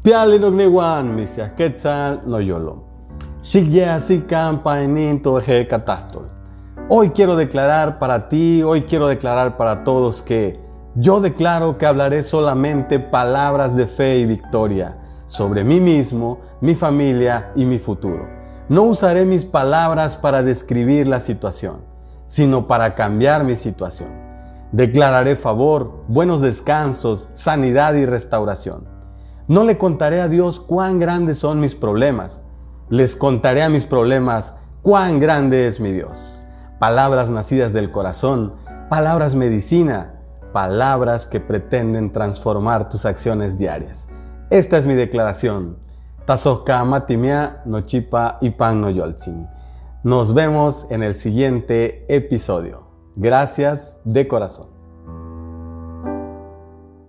[0.00, 2.84] Piali nognewan, misias quetzal no yolo.
[3.90, 5.18] así campa en
[5.68, 6.28] catastol.
[6.88, 10.60] Hoy quiero declarar para ti, hoy quiero declarar para todos que
[10.94, 17.50] yo declaro que hablaré solamente palabras de fe y victoria sobre mí mismo, mi familia
[17.56, 18.28] y mi futuro.
[18.68, 21.78] No usaré mis palabras para describir la situación,
[22.26, 24.10] sino para cambiar mi situación.
[24.70, 28.97] Declararé favor, buenos descansos, sanidad y restauración.
[29.48, 32.44] No le contaré a Dios cuán grandes son mis problemas.
[32.90, 36.44] Les contaré a mis problemas cuán grande es mi Dios.
[36.78, 38.52] Palabras nacidas del corazón,
[38.90, 40.20] palabras medicina,
[40.52, 44.06] palabras que pretenden transformar tus acciones diarias.
[44.50, 45.78] Esta es mi declaración.
[46.26, 48.90] Tazoka matimia nochipa y pan no
[50.02, 52.82] Nos vemos en el siguiente episodio.
[53.16, 54.77] Gracias de corazón.